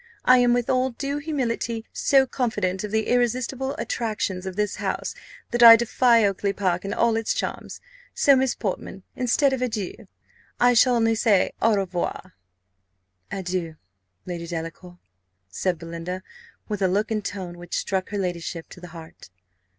[0.25, 5.13] I am, with all due humility, so confident of the irresistible attractions of this house,
[5.51, 7.79] that I defy Oakly park and all its charms.
[8.15, 10.07] So, Miss Portman, instead of adieu,
[10.59, 12.33] I shall only say, au revoir!"
[13.31, 13.75] "Adieu,
[14.25, 14.97] Lady Delacour!"
[15.51, 16.23] said Belinda,
[16.67, 19.29] with a look and tone which struck her ladyship to the heart.